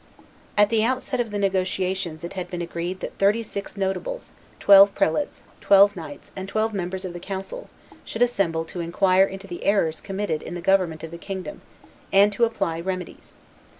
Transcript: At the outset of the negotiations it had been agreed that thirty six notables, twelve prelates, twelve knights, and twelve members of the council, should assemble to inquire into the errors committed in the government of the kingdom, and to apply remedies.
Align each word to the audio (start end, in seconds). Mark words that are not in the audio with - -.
At 0.57 0.69
the 0.69 0.83
outset 0.83 1.19
of 1.19 1.29
the 1.29 1.37
negotiations 1.37 2.23
it 2.23 2.33
had 2.33 2.49
been 2.49 2.63
agreed 2.63 3.01
that 3.01 3.19
thirty 3.19 3.43
six 3.43 3.77
notables, 3.77 4.31
twelve 4.59 4.95
prelates, 4.95 5.43
twelve 5.59 5.95
knights, 5.95 6.31
and 6.35 6.49
twelve 6.49 6.73
members 6.73 7.05
of 7.05 7.13
the 7.13 7.19
council, 7.19 7.69
should 8.03 8.23
assemble 8.23 8.65
to 8.65 8.79
inquire 8.79 9.25
into 9.25 9.45
the 9.45 9.63
errors 9.63 10.01
committed 10.01 10.41
in 10.41 10.55
the 10.55 10.59
government 10.59 11.03
of 11.03 11.11
the 11.11 11.19
kingdom, 11.19 11.61
and 12.11 12.33
to 12.33 12.45
apply 12.45 12.79
remedies. 12.81 13.35